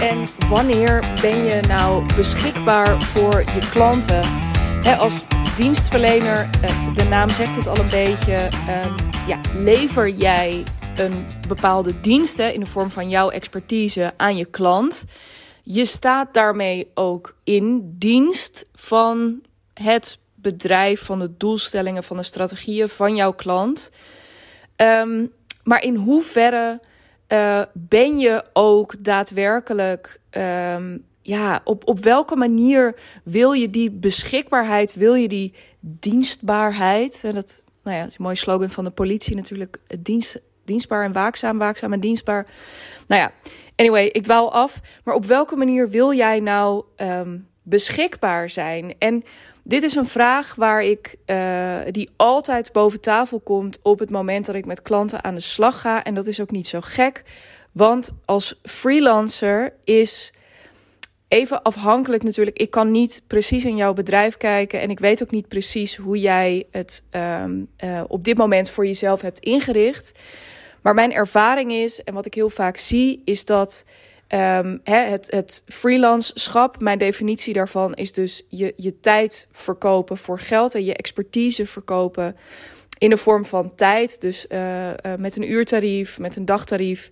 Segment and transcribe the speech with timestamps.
[0.00, 4.48] en wanneer ben je nou beschikbaar voor je klanten?
[4.98, 5.22] als
[5.56, 8.92] dienstverlener, eh, de naam zegt het al een beetje, ehm,
[9.26, 10.64] ja, lever jij
[10.96, 15.04] een bepaalde diensten in de vorm van jouw expertise aan je klant.
[15.62, 19.42] Je staat daarmee ook in dienst van
[19.74, 23.90] het bedrijf, van de doelstellingen, van de strategieën van jouw klant.
[24.76, 25.26] Ehm,
[25.62, 26.80] maar in hoeverre
[27.32, 34.94] uh, ben je ook daadwerkelijk, um, ja, op, op welke manier wil je die beschikbaarheid,
[34.94, 37.20] wil je die dienstbaarheid?
[37.24, 41.12] En dat, nou ja, is een mooie slogan van de politie natuurlijk, dienst, dienstbaar en
[41.12, 42.46] waakzaam, waakzaam en dienstbaar.
[43.06, 43.32] Nou ja,
[43.76, 44.80] anyway, ik dwaal af.
[45.04, 48.94] Maar op welke manier wil jij nou um, beschikbaar zijn?
[48.98, 49.24] En
[49.70, 54.46] dit is een vraag waar ik, uh, die altijd boven tafel komt op het moment
[54.46, 56.04] dat ik met klanten aan de slag ga.
[56.04, 57.24] En dat is ook niet zo gek,
[57.72, 60.32] want als freelancer is
[61.28, 62.58] even afhankelijk natuurlijk.
[62.58, 66.20] Ik kan niet precies in jouw bedrijf kijken en ik weet ook niet precies hoe
[66.20, 70.18] jij het um, uh, op dit moment voor jezelf hebt ingericht.
[70.82, 73.84] Maar mijn ervaring is, en wat ik heel vaak zie, is dat
[74.34, 80.74] Um, het, het freelanceschap, mijn definitie daarvan is dus je, je tijd verkopen voor geld
[80.74, 82.36] en je expertise verkopen
[82.98, 84.20] in de vorm van tijd.
[84.20, 87.10] Dus uh, uh, met een uurtarief, met een dagtarief.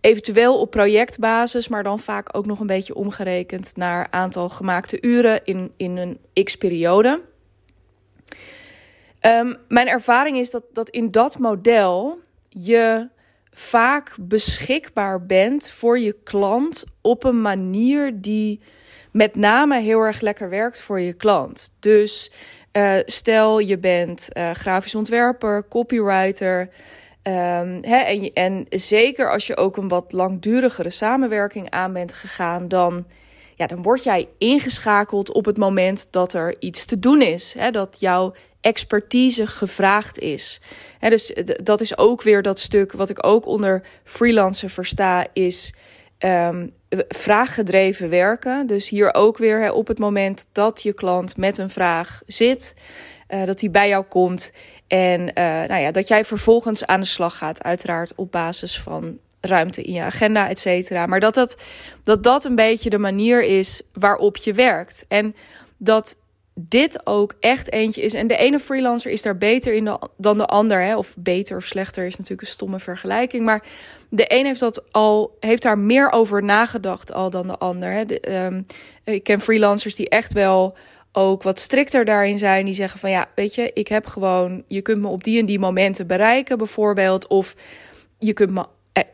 [0.00, 5.40] Eventueel op projectbasis, maar dan vaak ook nog een beetje omgerekend naar aantal gemaakte uren
[5.44, 7.20] in, in een x-periode.
[9.20, 13.08] Um, mijn ervaring is dat, dat in dat model je
[13.58, 18.60] vaak beschikbaar bent voor je klant op een manier die
[19.12, 21.76] met name heel erg lekker werkt voor je klant.
[21.80, 22.30] Dus
[22.72, 26.60] uh, stel je bent uh, grafisch ontwerper, copywriter.
[26.60, 32.68] Um, hè, en, en zeker als je ook een wat langdurigere samenwerking aan bent gegaan,
[32.68, 33.06] dan,
[33.54, 37.54] ja, dan word jij ingeschakeld op het moment dat er iets te doen is.
[37.58, 38.34] Hè, dat jouw
[38.66, 40.60] expertise gevraagd is.
[41.00, 45.74] En dus dat is ook weer dat stuk wat ik ook onder freelancer versta, is
[46.18, 46.72] um,
[47.08, 48.66] vraaggedreven werken.
[48.66, 52.74] Dus hier ook weer op het moment dat je klant met een vraag zit,
[53.28, 54.52] uh, dat hij bij jou komt.
[54.86, 59.18] En uh, nou ja, dat jij vervolgens aan de slag gaat, uiteraard op basis van
[59.40, 61.06] ruimte in je agenda, et cetera.
[61.06, 61.56] Maar dat, dat,
[62.02, 65.04] dat dat een beetje de manier is waarop je werkt.
[65.08, 65.34] En
[65.76, 66.16] dat
[66.58, 68.14] dit ook echt eentje is.
[68.14, 70.80] En de ene freelancer is daar beter in dan de ander.
[70.82, 70.96] Hè?
[70.96, 73.44] Of beter of slechter is natuurlijk een stomme vergelijking.
[73.44, 73.64] Maar
[74.10, 77.92] de een heeft, dat al, heeft daar meer over nagedacht al dan de ander.
[77.92, 78.04] Hè?
[78.04, 78.66] De, um,
[79.04, 80.76] ik ken freelancers die echt wel
[81.12, 82.64] ook wat strikter daarin zijn.
[82.64, 85.46] Die zeggen van ja, weet je, ik heb gewoon, je kunt me op die en
[85.46, 87.26] die momenten bereiken, bijvoorbeeld.
[87.26, 87.54] Of
[88.18, 88.66] je kunt me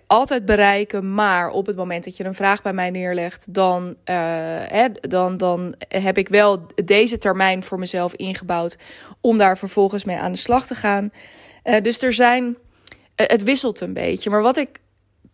[0.07, 1.15] altijd bereiken.
[1.15, 3.95] Maar op het moment dat je een vraag bij mij neerlegt, dan, uh,
[4.67, 8.77] hè, dan, dan heb ik wel deze termijn voor mezelf ingebouwd
[9.21, 11.13] om daar vervolgens mee aan de slag te gaan.
[11.65, 12.57] Uh, dus er zijn,
[13.15, 14.31] het wisselt een beetje.
[14.31, 14.81] Maar wat ik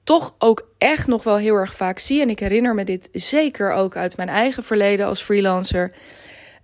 [0.04, 3.72] toch ook echt nog wel heel erg vaak zie, en ik herinner me dit zeker
[3.72, 5.92] ook uit mijn eigen verleden als freelancer,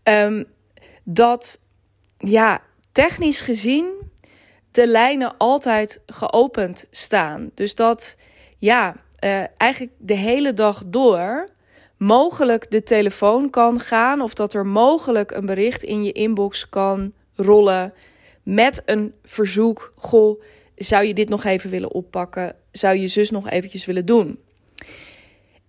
[0.03, 0.44] um,
[1.05, 1.61] dat
[2.19, 2.61] ja,
[2.93, 4.03] technisch gezien
[4.75, 7.51] de lijnen altijd geopend staan.
[7.55, 8.17] Dus dat
[8.59, 11.49] ja, uh, eigenlijk de hele dag door
[11.97, 17.12] mogelijk de telefoon kan gaan of dat er mogelijk een bericht in je inbox kan
[17.35, 17.93] rollen
[18.43, 19.93] met een verzoek.
[19.97, 20.43] Goh,
[20.77, 22.56] zou je dit nog even willen oppakken?
[22.71, 24.39] Zou je zus nog eventjes willen doen?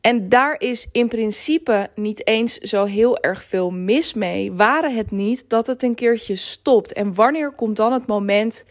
[0.02, 4.52] En daar is in principe niet eens zo heel erg veel mis mee.
[4.54, 6.94] Waren het niet dat het een keertje stopt?
[6.94, 8.66] En wanneer komt dan het moment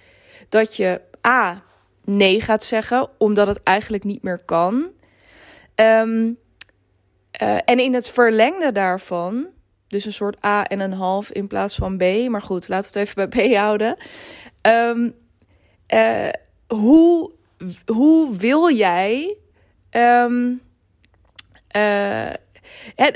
[0.49, 1.63] dat je A.
[2.05, 4.87] nee gaat zeggen, omdat het eigenlijk niet meer kan.
[5.75, 6.39] Um,
[7.43, 9.47] uh, en in het verlengde daarvan,
[9.87, 12.99] dus een soort A en een half in plaats van B, maar goed, laten we
[12.99, 13.97] het even bij B houden.
[14.63, 15.15] Um,
[15.95, 16.29] uh,
[16.67, 17.31] hoe,
[17.87, 19.37] hoe wil jij
[19.91, 20.63] um,
[21.77, 22.31] uh,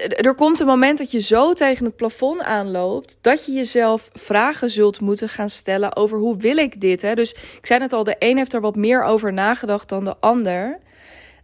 [0.08, 4.70] er komt een moment dat je zo tegen het plafond aanloopt dat je jezelf vragen
[4.70, 7.02] zult moeten gaan stellen over hoe wil ik dit.
[7.02, 7.14] Hè?
[7.14, 10.16] Dus ik zei het al, de een heeft er wat meer over nagedacht dan de
[10.20, 10.78] ander.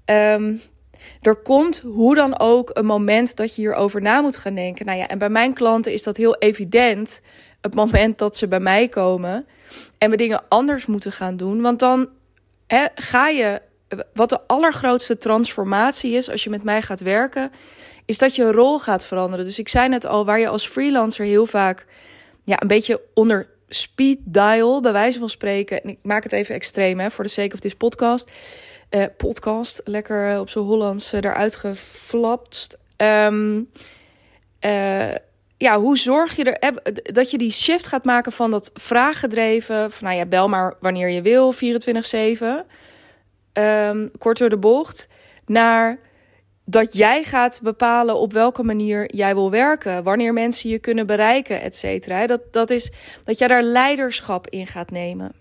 [0.05, 0.61] Um,
[1.23, 4.87] er komt hoe dan ook een moment dat je hierover na moet gaan denken.
[4.87, 7.21] Nou ja, en bij mijn klanten is dat heel evident.
[7.61, 9.47] Het moment dat ze bij mij komen
[9.99, 11.61] en we dingen anders moeten gaan doen.
[11.61, 12.09] Want dan
[12.95, 13.63] ga je.
[14.15, 17.51] Wat de allergrootste transformatie is als je met mij gaat werken,
[18.05, 19.45] is dat je rol gaat veranderen.
[19.45, 21.87] Dus ik zei net al, waar je als freelancer heel vaak
[22.45, 26.55] ja, een beetje onder speed dial, bij wijze van spreken, en ik maak het even
[26.55, 28.31] extreem hè, voor de sake of this podcast.
[28.91, 29.81] uh, podcast.
[29.85, 32.79] Lekker op zo'n Hollands eruit geflapt.
[32.97, 33.71] Um,
[35.57, 40.05] ja, hoe zorg je er dat je die shift gaat maken van dat vraaggedreven, van
[40.07, 41.57] nou ja, bel maar wanneer je wil, 24-7,
[43.53, 45.09] um, kort door de bocht,
[45.47, 45.99] naar
[46.65, 51.61] dat jij gaat bepalen op welke manier jij wil werken, wanneer mensen je kunnen bereiken,
[51.61, 52.27] et cetera.
[52.27, 52.93] Dat, dat is
[53.25, 55.33] dat jij daar leiderschap in gaat nemen.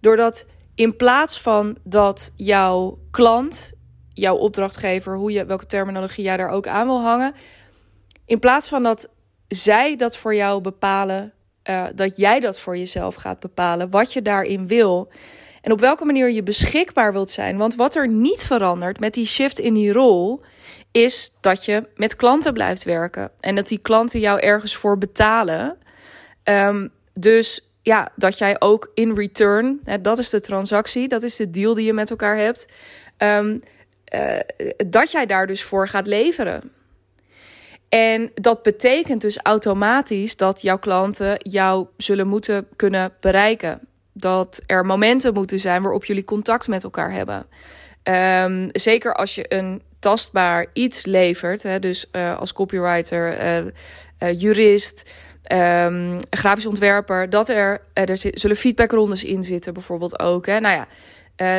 [0.00, 3.72] Doordat in plaats van dat jouw klant,
[4.12, 7.34] jouw opdrachtgever, hoe je, welke terminologie jij daar ook aan wil hangen,
[8.26, 9.08] in plaats van dat
[9.48, 11.32] zij dat voor jou bepalen,
[11.70, 15.08] uh, dat jij dat voor jezelf gaat bepalen, wat je daarin wil.
[15.64, 17.56] En op welke manier je beschikbaar wilt zijn.
[17.56, 20.42] Want wat er niet verandert met die shift in die rol,
[20.92, 23.30] is dat je met klanten blijft werken.
[23.40, 25.76] En dat die klanten jou ergens voor betalen.
[26.44, 31.36] Um, dus ja, dat jij ook in return, hè, dat is de transactie, dat is
[31.36, 32.68] de deal die je met elkaar hebt.
[33.18, 33.62] Um,
[34.14, 34.40] uh,
[34.86, 36.72] dat jij daar dus voor gaat leveren.
[37.88, 43.80] En dat betekent dus automatisch dat jouw klanten jou zullen moeten kunnen bereiken.
[44.16, 47.46] Dat er momenten moeten zijn waarop jullie contact met elkaar hebben.
[48.04, 53.66] Um, zeker als je een tastbaar iets levert, hè, dus uh, als copywriter, uh,
[54.18, 55.10] uh, jurist,
[55.52, 60.46] um, grafisch ontwerper, dat er, er zullen feedbackrondes in zitten, bijvoorbeeld ook.
[60.46, 60.60] Hè.
[60.60, 60.86] Nou ja,
[61.36, 61.58] uh,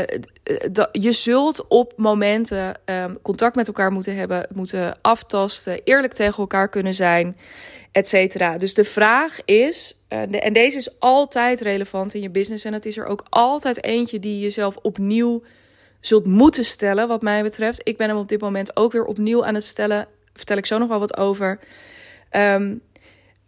[0.92, 6.70] je zult op momenten um, contact met elkaar moeten hebben, moeten aftasten, eerlijk tegen elkaar
[6.70, 7.38] kunnen zijn,
[7.92, 8.58] et cetera.
[8.58, 12.86] Dus de vraag is, de, en deze is altijd relevant in je business en het
[12.86, 15.44] is er ook altijd eentje die je jezelf opnieuw
[16.00, 17.82] zult moeten stellen, wat mij betreft.
[17.84, 20.08] Ik ben hem op dit moment ook weer opnieuw aan het stellen.
[20.34, 21.60] Vertel ik zo nog wel wat over.
[22.32, 22.82] Um,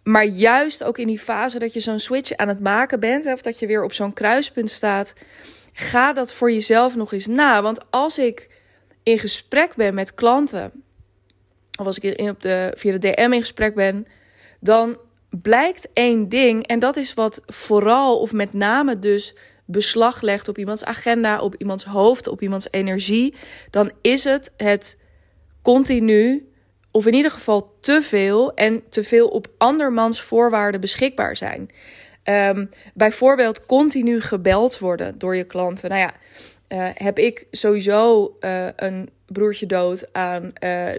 [0.03, 3.41] maar juist ook in die fase dat je zo'n switch aan het maken bent, of
[3.41, 5.13] dat je weer op zo'n kruispunt staat,
[5.79, 7.61] ga dat voor jezelf nog eens na.
[7.61, 8.49] Want als ik
[9.03, 10.71] in gesprek ben met klanten,
[11.79, 14.07] of als ik op de, via de DM in gesprek ben,
[14.59, 14.97] dan
[15.29, 16.67] blijkt één ding.
[16.67, 19.35] En dat is wat vooral of met name dus
[19.65, 23.35] beslag legt op iemands agenda, op iemands hoofd, op iemands energie.
[23.69, 25.01] Dan is het het
[25.61, 26.51] continu,
[26.91, 31.69] of in ieder geval te veel en te veel op andermans voorwaarden beschikbaar zijn.
[32.29, 35.89] Um, bijvoorbeeld continu gebeld worden door je klanten.
[35.89, 36.13] Nou ja,
[36.69, 40.51] uh, heb ik sowieso uh, een broertje dood aan uh,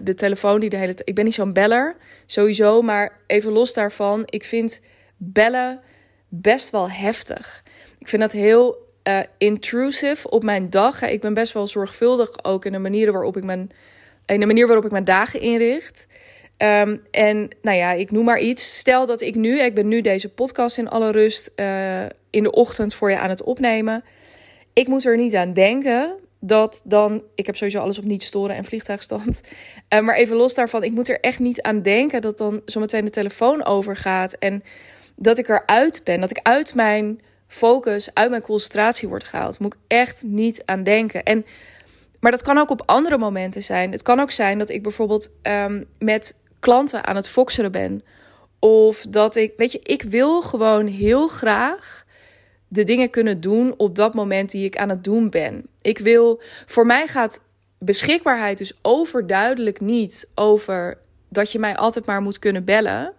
[0.03, 1.09] de telefoon die de hele tijd.
[1.09, 1.95] Ik ben niet zo'n beller,
[2.25, 4.23] sowieso, maar even los daarvan.
[4.25, 4.81] Ik vind
[5.17, 5.81] bellen
[6.27, 7.63] best wel heftig.
[7.97, 8.87] Ik vind dat heel
[9.37, 11.01] intrusive op mijn dag.
[11.01, 13.71] Ik ben best wel zorgvuldig ook in de manier waarop ik mijn,
[14.25, 16.07] in de manier waarop ik mijn dagen inricht.
[16.63, 18.77] Um, en nou ja, ik noem maar iets.
[18.77, 22.51] Stel dat ik nu, ik ben nu deze podcast in alle rust uh, in de
[22.51, 24.03] ochtend voor je aan het opnemen.
[24.73, 28.55] Ik moet er niet aan denken dat dan, ik heb sowieso alles op niet storen
[28.55, 29.41] en vliegtuigstand.
[29.93, 33.05] Uh, maar even los daarvan, ik moet er echt niet aan denken dat dan zometeen
[33.05, 34.33] de telefoon overgaat.
[34.33, 34.63] En
[35.15, 39.59] dat ik eruit ben, dat ik uit mijn focus, uit mijn concentratie word gehaald.
[39.59, 41.23] Moet ik echt niet aan denken.
[41.23, 41.45] En
[42.19, 43.91] maar dat kan ook op andere momenten zijn.
[43.91, 48.03] Het kan ook zijn dat ik bijvoorbeeld um, met klanten aan het foxeren ben.
[48.59, 52.05] Of dat ik, weet je, ik wil gewoon heel graag
[52.67, 55.65] de dingen kunnen doen op dat moment die ik aan het doen ben.
[55.81, 57.41] Ik wil, voor mij gaat
[57.79, 60.97] beschikbaarheid dus overduidelijk niet over
[61.29, 63.13] dat je mij altijd maar moet kunnen bellen.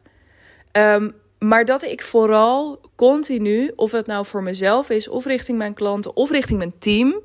[0.73, 5.75] Um, maar dat ik vooral continu, of het nou voor mezelf is, of richting mijn
[5.75, 7.21] klanten, of richting mijn team,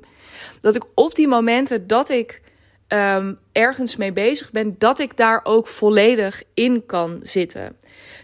[0.60, 2.42] dat ik op die momenten dat ik
[2.88, 7.76] um, ergens mee bezig ben, dat ik daar ook volledig in kan zitten.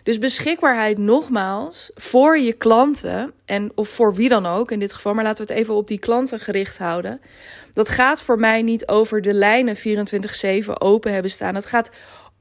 [0.03, 5.15] Dus beschikbaarheid nogmaals voor je klanten en of voor wie dan ook in dit geval,
[5.15, 7.21] maar laten we het even op die klanten gericht houden.
[7.73, 11.55] Dat gaat voor mij niet over de lijnen 24/7 open hebben staan.
[11.55, 11.91] Het gaat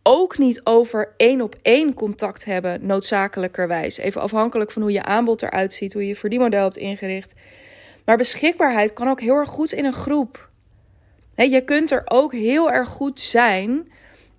[0.04, 3.98] ook niet over één op één contact hebben, noodzakelijkerwijs.
[3.98, 7.34] Even afhankelijk van hoe je aanbod eruit ziet, hoe je verdienmodel hebt ingericht.
[8.06, 10.50] Maar beschikbaarheid kan ook heel erg goed in een groep
[11.50, 13.91] je kunt er ook heel erg goed zijn.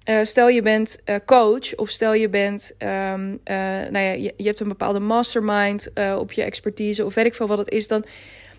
[0.08, 3.56] Uh, stel je bent uh, coach of stel je bent, um, uh,
[3.90, 7.58] nou ja, je, hebt een bepaalde mastermind op je expertise of weet ik veel wat
[7.58, 8.04] het is, dan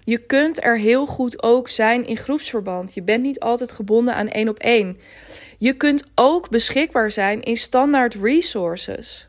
[0.03, 2.93] je kunt er heel goed ook zijn in groepsverband.
[2.93, 4.97] Je bent niet altijd gebonden aan één op één.
[5.57, 9.27] Je kunt ook beschikbaar zijn in standaard resources.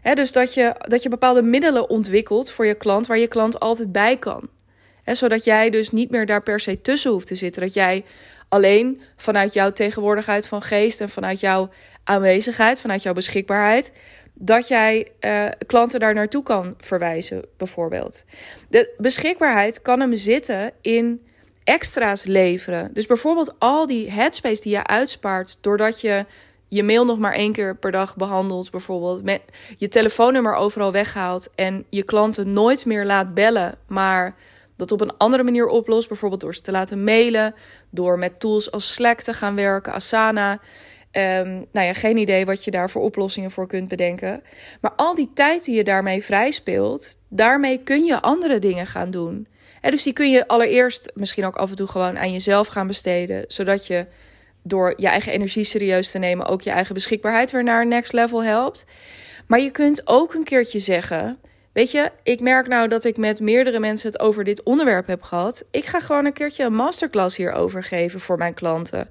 [0.00, 3.60] He, dus dat je, dat je bepaalde middelen ontwikkelt voor je klant waar je klant
[3.60, 4.48] altijd bij kan.
[5.14, 7.62] Zodat jij dus niet meer daar per se tussen hoeft te zitten.
[7.62, 8.04] Dat jij
[8.48, 11.68] alleen vanuit jouw tegenwoordigheid van geest en vanuit jouw
[12.04, 13.92] aanwezigheid, vanuit jouw beschikbaarheid,
[14.34, 18.24] dat jij uh, klanten daar naartoe kan verwijzen, bijvoorbeeld.
[18.68, 21.26] De beschikbaarheid kan hem zitten in
[21.64, 22.90] extra's leveren.
[22.92, 26.26] Dus bijvoorbeeld al die headspace die je uitspaart doordat je
[26.68, 29.42] je mail nog maar één keer per dag behandelt, bijvoorbeeld met
[29.76, 34.34] je telefoonnummer overal weghaalt en je klanten nooit meer laat bellen, maar
[34.76, 37.54] dat op een andere manier oplost, bijvoorbeeld door ze te laten mailen,
[37.90, 40.52] door met tools als Slack te gaan werken, Asana.
[41.12, 44.42] Um, nou ja, geen idee wat je daar voor oplossingen voor kunt bedenken.
[44.80, 49.10] Maar al die tijd die je daarmee vrij speelt, daarmee kun je andere dingen gaan
[49.10, 49.48] doen.
[49.80, 52.86] En dus die kun je allereerst misschien ook af en toe gewoon aan jezelf gaan
[52.86, 54.06] besteden, zodat je
[54.62, 58.12] door je eigen energie serieus te nemen ook je eigen beschikbaarheid weer naar een next
[58.12, 58.84] level helpt.
[59.46, 61.38] Maar je kunt ook een keertje zeggen:
[61.76, 65.22] Weet je, ik merk nou dat ik met meerdere mensen het over dit onderwerp heb
[65.22, 65.64] gehad.
[65.70, 69.10] Ik ga gewoon een keertje een masterclass hierover geven voor mijn klanten.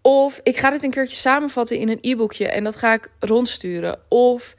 [0.00, 3.98] Of ik ga dit een keertje samenvatten in een e-boekje en dat ga ik rondsturen.
[4.08, 4.56] Of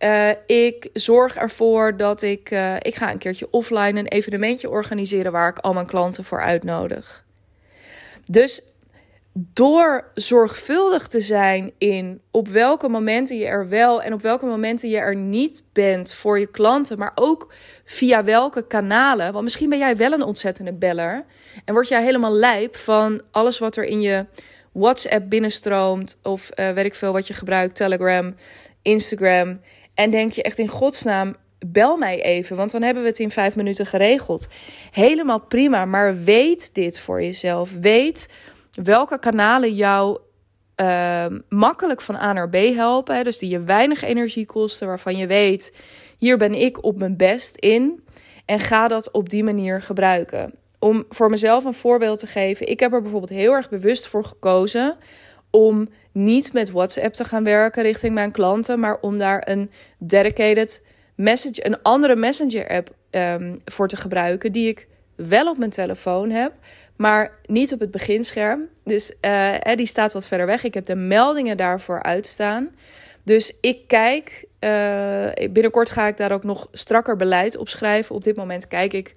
[0.00, 5.32] uh, ik zorg ervoor dat ik, uh, ik ga een keertje offline een evenementje organiseren
[5.32, 7.24] waar ik al mijn klanten voor uitnodig.
[8.24, 8.62] Dus
[9.38, 14.88] door zorgvuldig te zijn in op welke momenten je er wel en op welke momenten
[14.88, 17.52] je er niet bent voor je klanten, maar ook
[17.84, 19.32] via welke kanalen.
[19.32, 21.24] Want misschien ben jij wel een ontzettende beller
[21.64, 24.26] en word jij helemaal lijp van alles wat er in je
[24.72, 28.34] WhatsApp binnenstroomt of uh, weet ik veel wat je gebruikt, Telegram,
[28.82, 29.60] Instagram.
[29.94, 31.34] En denk je echt in godsnaam,
[31.66, 34.48] bel mij even, want dan hebben we het in vijf minuten geregeld.
[34.90, 37.72] Helemaal prima, maar weet dit voor jezelf.
[37.80, 38.28] Weet
[38.82, 40.18] welke kanalen jou
[40.76, 43.24] uh, makkelijk van A naar B helpen.
[43.24, 45.72] Dus die je weinig energie kosten, waarvan je weet,
[46.18, 48.04] hier ben ik op mijn best in.
[48.44, 50.54] En ga dat op die manier gebruiken.
[50.78, 52.68] Om voor mezelf een voorbeeld te geven.
[52.68, 54.96] Ik heb er bijvoorbeeld heel erg bewust voor gekozen
[55.50, 60.84] om niet met WhatsApp te gaan werken richting mijn klanten, maar om daar een dedicated
[61.14, 66.30] message, een andere messenger app um, voor te gebruiken, die ik wel op mijn telefoon
[66.30, 66.52] heb,
[66.96, 68.68] maar niet op het beginscherm.
[68.84, 70.64] Dus uh, die staat wat verder weg.
[70.64, 72.70] Ik heb de meldingen daarvoor uitstaan.
[73.22, 78.14] Dus ik kijk, uh, binnenkort ga ik daar ook nog strakker beleid op schrijven.
[78.14, 79.14] Op dit moment kijk ik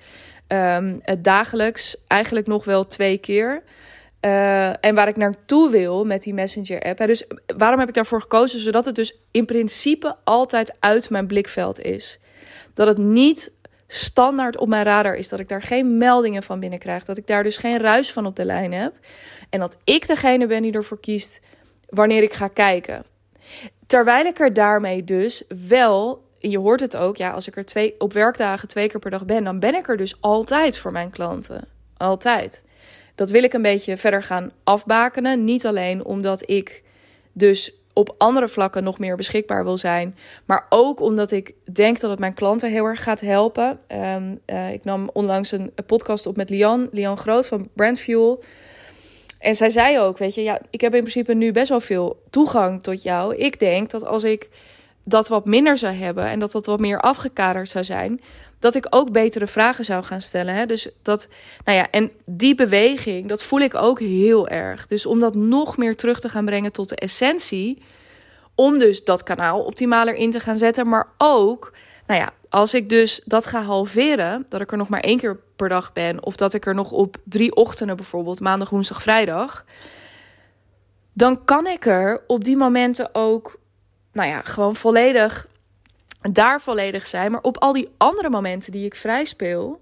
[0.47, 3.63] um, het dagelijks eigenlijk nog wel twee keer.
[4.21, 6.97] Uh, en waar ik naartoe wil met die Messenger-app.
[6.97, 7.23] Dus
[7.57, 8.59] waarom heb ik daarvoor gekozen?
[8.59, 12.19] Zodat het dus in principe altijd uit mijn blikveld is.
[12.73, 13.51] Dat het niet
[13.91, 15.29] standaard op mijn radar is.
[15.29, 17.03] Dat ik daar geen meldingen van binnenkrijg.
[17.03, 18.93] Dat ik daar dus geen ruis van op de lijn heb.
[19.49, 21.41] En dat ik degene ben die ervoor kiest
[21.89, 23.03] wanneer ik ga kijken.
[23.87, 27.95] Terwijl ik er daarmee dus wel, je hoort het ook, ja, als ik er twee,
[27.97, 31.09] op werkdagen twee keer per dag ben, dan ben ik er dus altijd voor mijn
[31.09, 31.67] klanten.
[31.97, 32.63] Altijd.
[33.15, 35.43] Dat wil ik een beetje verder gaan afbakenen.
[35.43, 36.83] Niet alleen omdat ik
[37.31, 40.15] dus op andere vlakken nog meer beschikbaar wil zijn.
[40.45, 43.79] Maar ook omdat ik denk dat het mijn klanten heel erg gaat helpen.
[43.87, 48.43] Um, uh, ik nam onlangs een, podcast op met Lian, Lian Groot van Brandfuel.
[49.39, 52.21] En zij zei ook, weet je, ja, ik heb in principe nu best wel veel
[52.29, 53.35] toegang tot jou.
[53.35, 54.49] Ik denk dat als ik
[55.03, 58.21] dat wat minder zou hebben en dat dat wat meer afgekaderd zou zijn,
[58.59, 60.53] dat ik ook betere vragen zou gaan stellen.
[60.53, 60.65] Hè?
[60.65, 61.27] Dus dat,
[61.65, 64.85] nou ja, en die beweging, dat voel ik ook heel erg.
[64.85, 67.81] Dus om dat nog meer terug te gaan brengen tot de essentie,
[68.55, 71.73] om dus dat kanaal optimaler in te gaan zetten, maar ook,
[72.07, 75.39] nou ja, als ik dus dat ga halveren, dat ik er nog maar één keer
[75.55, 79.65] per dag ben, of dat ik er nog op drie ochtenden bijvoorbeeld, maandag, woensdag, vrijdag,
[81.13, 83.59] dan kan ik er op die momenten ook,
[84.13, 85.47] nou ja, gewoon volledig
[86.21, 87.31] daar volledig zijn.
[87.31, 89.81] Maar op al die andere momenten die ik vrij speel,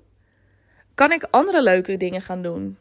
[0.96, 2.77] kan ik andere leuke dingen gaan doen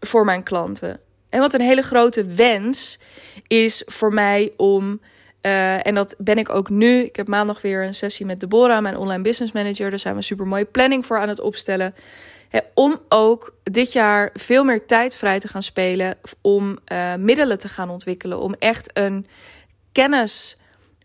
[0.00, 1.00] voor mijn klanten.
[1.28, 2.98] En wat een hele grote wens
[3.46, 5.00] is voor mij om.
[5.42, 7.02] Uh, en dat ben ik ook nu.
[7.02, 9.90] Ik heb maandag weer een sessie met Deborah, mijn online business manager.
[9.90, 11.94] Daar zijn we super mooie planning voor aan het opstellen.
[12.74, 16.18] om ook dit jaar veel meer tijd vrij te gaan spelen.
[16.40, 18.40] Om uh, middelen te gaan ontwikkelen.
[18.40, 19.26] Om echt een
[19.92, 20.59] kennis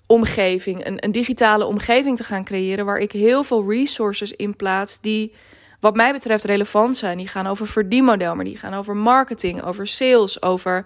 [0.08, 5.02] omgeving, een, een digitale omgeving te gaan creëren waar ik heel veel resources in plaats
[5.02, 5.34] die
[5.80, 7.18] wat mij betreft relevant zijn.
[7.18, 10.86] Die gaan over verdienmodel, maar die gaan over marketing, over sales, over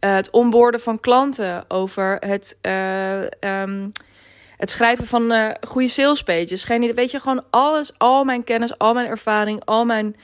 [0.00, 3.20] uh, het onboorden van klanten, over het, uh,
[3.62, 3.92] um,
[4.56, 6.64] het schrijven van uh, goede sales pages.
[6.64, 10.16] Geen, weet je, gewoon alles, al mijn kennis, al mijn ervaring, al mijn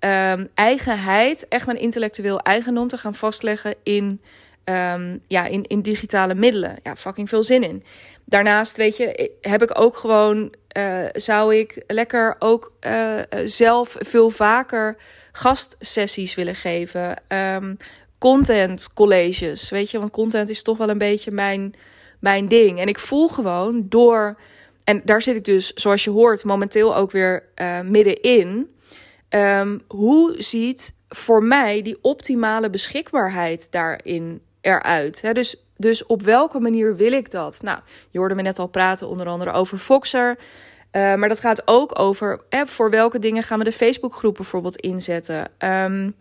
[0.00, 4.20] um, eigenheid, echt mijn intellectueel eigendom te gaan vastleggen in
[4.68, 6.76] um, ja, in, in digitale middelen.
[6.82, 7.84] Ja, fucking veel zin in.
[8.24, 14.30] Daarnaast, weet je, heb ik ook gewoon, uh, zou ik lekker ook uh, zelf veel
[14.30, 14.96] vaker
[15.32, 17.22] gastsessies willen geven.
[17.28, 17.76] Um,
[18.18, 21.74] content colleges, weet je, want content is toch wel een beetje mijn,
[22.20, 22.80] mijn ding.
[22.80, 24.38] En ik voel gewoon door,
[24.84, 27.44] en daar zit ik dus, zoals je hoort, momenteel ook weer
[27.84, 28.70] middenin.
[29.28, 35.22] Ehm, hoe ziet voor mij die optimale beschikbaarheid daarin eruit?
[35.22, 37.62] He, dus, dus op welke manier wil ik dat?
[37.62, 37.78] Nou,
[38.10, 40.38] je hoorde me net al praten onder andere over Foxer.
[40.92, 45.50] Uh, maar dat gaat ook over voor welke dingen gaan we de Facebookgroep bijvoorbeeld inzetten.
[45.58, 46.14] Um,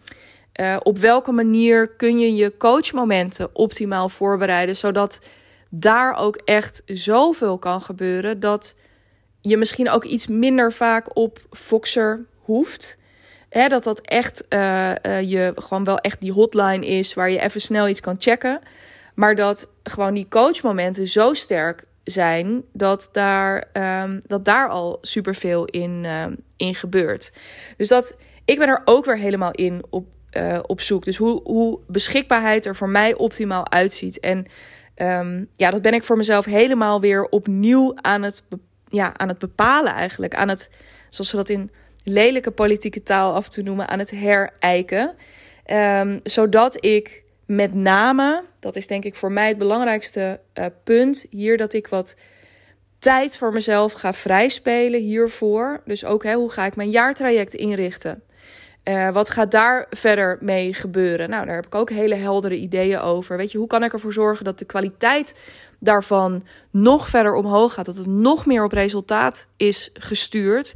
[0.59, 5.19] uh, op welke manier kun je je coachmomenten optimaal voorbereiden, zodat
[5.69, 8.75] daar ook echt zoveel kan gebeuren dat
[9.41, 12.96] je misschien ook iets minder vaak op Foxer hoeft.
[13.57, 17.39] Hè, dat dat echt uh, uh, je gewoon wel echt die hotline is waar je
[17.39, 18.59] even snel iets kan checken.
[19.15, 25.65] Maar dat gewoon die coachmomenten zo sterk zijn dat daar, um, dat daar al superveel
[25.65, 27.31] in, uh, in gebeurt.
[27.77, 31.03] Dus dat, ik ben er ook weer helemaal in op, uh, op zoek.
[31.03, 34.19] Dus hoe, hoe beschikbaarheid er voor mij optimaal uitziet.
[34.19, 34.45] En
[34.95, 38.43] um, ja, dat ben ik voor mezelf helemaal weer opnieuw aan het,
[38.89, 40.35] ja, aan het bepalen eigenlijk.
[40.35, 40.69] Aan het,
[41.09, 41.71] zoals ze dat in
[42.07, 45.15] lelijke politieke taal af toe noemen, aan het herijken.
[45.71, 51.25] Um, zodat ik met name, dat is denk ik voor mij het belangrijkste uh, punt
[51.29, 52.15] hier, dat ik wat
[52.99, 55.81] tijd voor mezelf ga vrijspelen hiervoor.
[55.85, 58.21] Dus ook hè, hoe ga ik mijn jaartraject inrichten?
[58.83, 61.29] Uh, wat gaat daar verder mee gebeuren?
[61.29, 63.37] Nou, daar heb ik ook hele heldere ideeën over.
[63.37, 65.35] Weet je, hoe kan ik ervoor zorgen dat de kwaliteit
[65.79, 67.85] daarvan nog verder omhoog gaat?
[67.85, 70.75] Dat het nog meer op resultaat is gestuurd.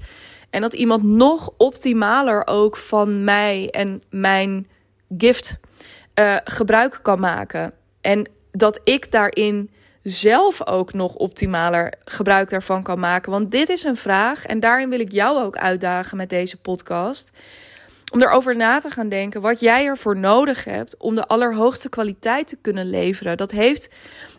[0.51, 4.67] En dat iemand nog optimaler ook van mij en mijn
[5.17, 5.59] gift
[6.15, 7.73] uh, gebruik kan maken.
[8.01, 9.69] En dat ik daarin
[10.01, 13.31] zelf ook nog optimaler gebruik daarvan kan maken.
[13.31, 17.31] Want dit is een vraag en daarin wil ik jou ook uitdagen met deze podcast.
[18.11, 22.47] Om erover na te gaan denken wat jij ervoor nodig hebt om de allerhoogste kwaliteit
[22.47, 23.37] te kunnen leveren.
[23.37, 23.93] Dat heeft,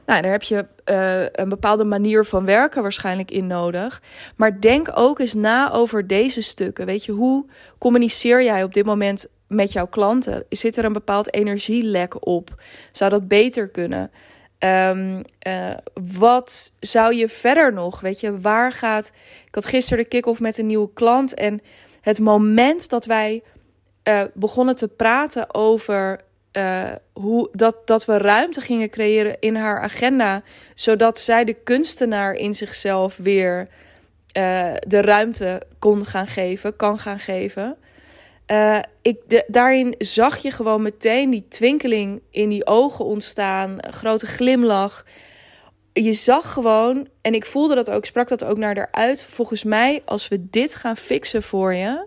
[0.07, 4.03] nou, daar heb je uh, een bepaalde manier van werken waarschijnlijk in nodig.
[4.37, 6.87] Maar denk ook eens na over deze stukken.
[6.87, 7.47] Weet je, hoe
[7.79, 10.45] communiceer jij op dit moment met jouw klanten?
[10.49, 12.63] Zit er een bepaald energielek op?
[12.91, 14.11] Zou dat beter kunnen?
[14.59, 15.71] Um, uh,
[16.17, 18.01] wat zou je verder nog?
[18.01, 19.13] Weet je, waar gaat.
[19.47, 21.35] Ik had gisteren de kick-off met een nieuwe klant.
[21.35, 21.61] En
[22.01, 23.43] het moment dat wij
[24.05, 26.21] uh, begonnen te praten over
[26.53, 30.43] uh, hoe dat, dat we ruimte gingen creëren in haar agenda,
[30.75, 33.69] zodat zij de kunstenaar in zichzelf weer
[34.37, 37.77] uh, de ruimte kon gaan geven, kan gaan geven.
[39.03, 45.07] Ik, daarin zag je gewoon meteen die twinkeling in die ogen ontstaan, een grote glimlach.
[45.93, 49.23] Je zag gewoon, en ik voelde dat ook, sprak dat ook naar haar uit.
[49.23, 52.07] Volgens mij, als we dit gaan fixen voor je,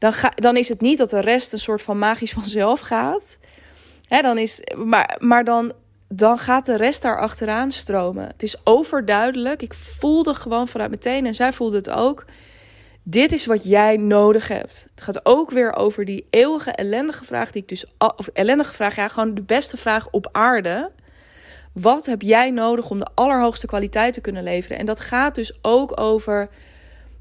[0.00, 3.38] dan, ga, dan is het niet dat de rest een soort van magisch vanzelf gaat.
[4.08, 5.72] Hè, dan is, maar, maar dan,
[6.08, 8.26] dan gaat de rest daar achteraan stromen.
[8.26, 9.62] Het is overduidelijk.
[9.62, 12.24] Ik voelde gewoon vanuit meteen, en zij voelde het ook.
[13.02, 14.86] Dit is wat jij nodig hebt.
[14.94, 18.96] Het gaat ook weer over die eeuwige ellendige vraag die ik dus of ellendige vraag,
[18.96, 20.90] ja, gewoon de beste vraag op aarde.
[21.72, 24.78] Wat heb jij nodig om de allerhoogste kwaliteit te kunnen leveren?
[24.78, 26.48] En dat gaat dus ook over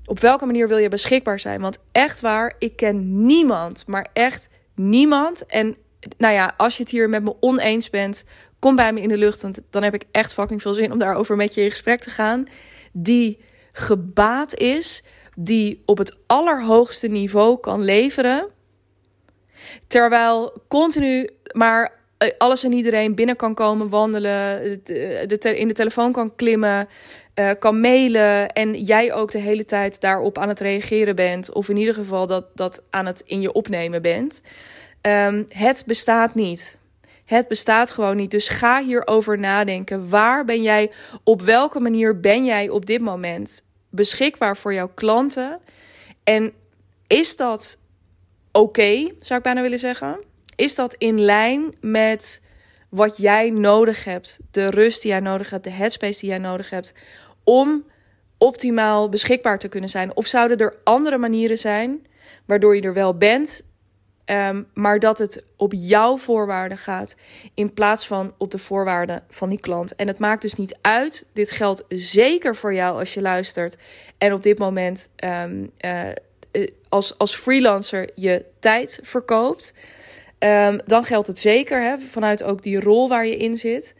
[0.09, 1.61] op welke manier wil je beschikbaar zijn?
[1.61, 5.45] Want echt waar, ik ken niemand, maar echt niemand.
[5.45, 5.77] En
[6.17, 8.23] nou ja, als je het hier met me oneens bent,
[8.59, 9.41] kom bij me in de lucht.
[9.41, 12.09] Want dan heb ik echt fucking veel zin om daarover met je in gesprek te
[12.09, 12.47] gaan.
[12.91, 13.39] Die
[13.71, 15.03] gebaat is,
[15.35, 18.47] die op het allerhoogste niveau kan leveren.
[19.87, 21.98] Terwijl continu maar
[22.37, 26.87] alles en iedereen binnen kan komen wandelen, de, in de telefoon kan klimmen,
[27.35, 31.69] uh, kan mailen en jij ook de hele tijd daarop aan het reageren bent, of
[31.69, 34.41] in ieder geval dat, dat aan het in je opnemen bent.
[35.01, 36.77] Um, het bestaat niet.
[37.25, 38.31] Het bestaat gewoon niet.
[38.31, 40.09] Dus ga hierover nadenken.
[40.09, 40.91] Waar ben jij,
[41.23, 45.59] op welke manier ben jij op dit moment beschikbaar voor jouw klanten?
[46.23, 46.53] En
[47.07, 47.79] is dat
[48.51, 50.19] oké, zou ik bijna willen zeggen?
[50.59, 52.41] Is dat in lijn met
[52.89, 54.39] wat jij nodig hebt?
[54.51, 56.93] De rust die jij nodig hebt, de headspace die jij nodig hebt
[57.43, 57.85] om
[58.37, 60.15] optimaal beschikbaar te kunnen zijn?
[60.15, 62.07] Of zouden er andere manieren zijn
[62.45, 63.61] waardoor je er wel bent,
[64.25, 67.15] um, maar dat het op jouw voorwaarden gaat
[67.53, 69.95] in plaats van op de voorwaarden van die klant?
[69.95, 71.27] En het maakt dus niet uit.
[71.33, 73.77] Dit geldt zeker voor jou als je luistert
[74.17, 76.09] en op dit moment um, uh,
[76.89, 79.73] als, als freelancer je tijd verkoopt.
[80.39, 83.95] Um, dan geldt het zeker hè, vanuit ook die rol waar je in zit.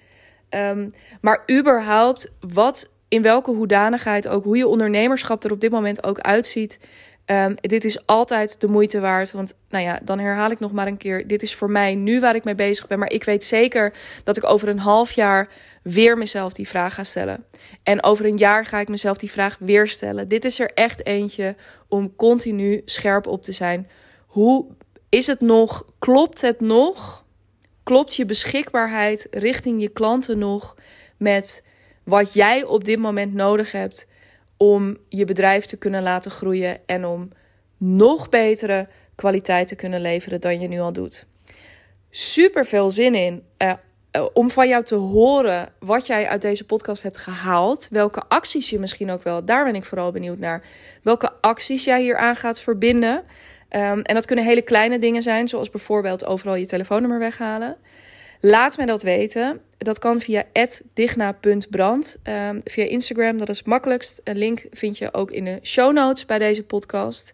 [0.49, 6.03] Um, maar überhaupt, wat in welke hoedanigheid ook, hoe je ondernemerschap er op dit moment
[6.03, 6.79] ook uitziet.
[7.25, 9.31] Um, dit is altijd de moeite waard.
[9.31, 11.27] Want nou ja, dan herhaal ik nog maar een keer.
[11.27, 12.99] Dit is voor mij nu waar ik mee bezig ben.
[12.99, 15.49] Maar ik weet zeker dat ik over een half jaar
[15.83, 17.45] weer mezelf die vraag ga stellen.
[17.83, 20.27] En over een jaar ga ik mezelf die vraag weer stellen.
[20.27, 21.55] Dit is er echt eentje
[21.87, 23.89] om continu scherp op te zijn.
[24.27, 24.65] Hoe
[25.09, 25.85] is het nog?
[25.99, 27.25] Klopt het nog?
[27.83, 30.75] Klopt je beschikbaarheid richting je klanten nog
[31.17, 31.63] met
[32.03, 34.07] wat jij op dit moment nodig hebt
[34.57, 37.29] om je bedrijf te kunnen laten groeien en om
[37.77, 41.27] nog betere kwaliteit te kunnen leveren dan je nu al doet?
[42.09, 43.43] Super veel zin in.
[43.57, 43.73] Uh,
[44.33, 47.87] om van jou te horen wat jij uit deze podcast hebt gehaald.
[47.91, 50.63] Welke acties je misschien ook wel, daar ben ik vooral benieuwd naar.
[51.03, 53.23] Welke acties jij hier aan gaat verbinden.
[53.75, 57.77] Um, en dat kunnen hele kleine dingen zijn, zoals bijvoorbeeld overal je telefoonnummer weghalen.
[58.41, 59.61] Laat mij dat weten.
[59.77, 60.43] Dat kan via
[60.93, 62.17] digna.brand.
[62.23, 64.21] Um, via Instagram, dat is het makkelijkst.
[64.23, 67.31] Een link vind je ook in de show notes bij deze podcast.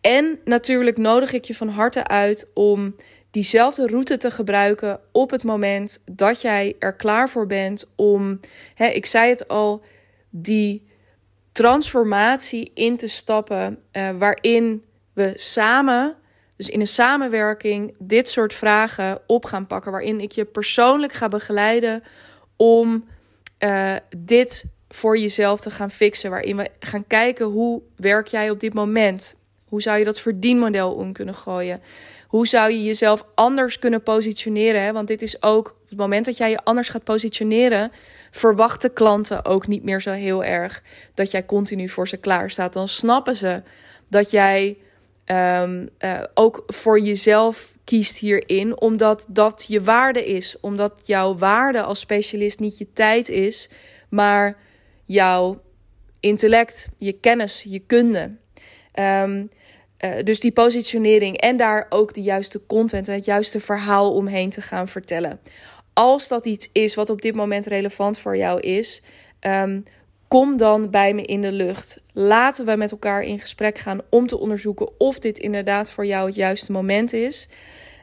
[0.00, 2.94] En natuurlijk nodig ik je van harte uit om
[3.30, 8.40] diezelfde route te gebruiken op het moment dat jij er klaar voor bent om,
[8.74, 9.82] hè, ik zei het al,
[10.30, 10.86] die
[11.52, 14.82] transformatie in te stappen uh, waarin
[15.18, 16.14] we samen,
[16.56, 19.92] dus in een samenwerking, dit soort vragen op gaan pakken.
[19.92, 22.02] Waarin ik je persoonlijk ga begeleiden
[22.56, 23.04] om
[23.58, 26.30] uh, dit voor jezelf te gaan fixen.
[26.30, 29.36] Waarin we gaan kijken hoe werk jij op dit moment.
[29.64, 31.80] Hoe zou je dat verdienmodel om kunnen gooien?
[32.26, 34.82] Hoe zou je jezelf anders kunnen positioneren?
[34.82, 34.92] Hè?
[34.92, 37.92] Want dit is ook het moment dat jij je anders gaat positioneren,
[38.30, 40.82] verwachten klanten ook niet meer zo heel erg
[41.14, 42.72] dat jij continu voor ze klaar staat.
[42.72, 43.62] Dan snappen ze
[44.08, 44.76] dat jij
[45.30, 50.60] um, uh, ook voor jezelf kiest hierin, omdat dat je waarde is.
[50.60, 53.70] Omdat jouw waarde als specialist niet je tijd is,
[54.08, 54.56] maar
[55.04, 55.60] jouw
[56.20, 58.36] intellect, je kennis, je kunde.
[58.94, 59.50] Um,
[60.04, 64.50] uh, dus die positionering en daar ook de juiste content en het juiste verhaal omheen
[64.50, 65.40] te gaan vertellen.
[65.92, 69.02] Als dat iets is wat op dit moment relevant voor jou is,
[69.40, 69.84] um,
[70.28, 72.00] Kom dan bij me in de lucht.
[72.12, 76.26] Laten we met elkaar in gesprek gaan om te onderzoeken of dit inderdaad voor jou
[76.26, 77.48] het juiste moment is.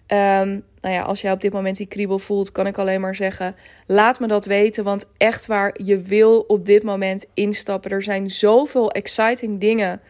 [0.07, 3.15] Um, nou ja, als jij op dit moment die kriebel voelt, kan ik alleen maar
[3.15, 4.83] zeggen: laat me dat weten.
[4.83, 7.91] Want echt waar, je wil op dit moment instappen.
[7.91, 10.01] Er zijn zoveel exciting dingen.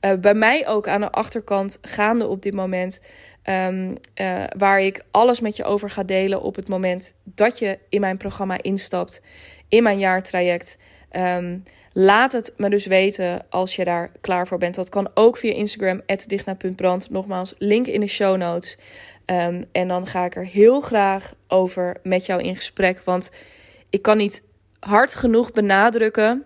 [0.00, 3.00] Uh, bij mij ook aan de achterkant gaande op dit moment.
[3.44, 7.78] Um, uh, waar ik alles met je over ga delen op het moment dat je
[7.88, 9.22] in mijn programma instapt,
[9.68, 10.78] in mijn jaartraject.
[11.16, 14.74] Um, laat het me dus weten als je daar klaar voor bent.
[14.74, 17.10] Dat kan ook via Instagram, digna.brand.
[17.10, 18.76] Nogmaals, link in de show notes.
[19.26, 23.02] Um, en dan ga ik er heel graag over met jou in gesprek.
[23.04, 23.30] Want
[23.90, 24.42] ik kan niet
[24.80, 26.44] hard genoeg benadrukken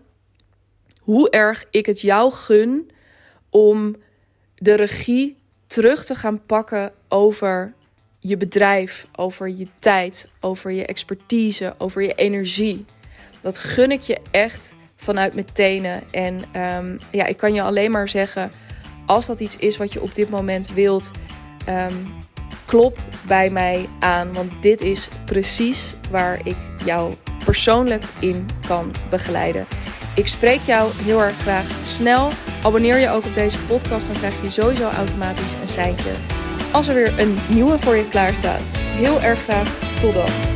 [1.00, 2.90] hoe erg ik het jou gun
[3.50, 3.96] om
[4.54, 7.74] de regie terug te gaan pakken over
[8.18, 12.84] je bedrijf, over je tijd, over je expertise, over je energie.
[13.40, 16.02] Dat gun ik je echt vanuit mijn tenen.
[16.10, 16.42] En
[16.76, 18.50] um, ja, ik kan je alleen maar zeggen:
[19.06, 21.10] als dat iets is wat je op dit moment wilt,
[21.68, 22.14] um,
[22.64, 24.32] klop bij mij aan.
[24.32, 29.66] Want dit is precies waar ik jou persoonlijk in kan begeleiden.
[30.14, 32.30] Ik spreek jou heel erg graag snel.
[32.62, 36.12] Abonneer je ook op deze podcast, dan krijg je sowieso automatisch een seintje
[36.76, 38.72] als er weer een nieuwe voor je klaar staat.
[38.76, 39.78] Heel erg graag.
[40.00, 40.55] Tot dan.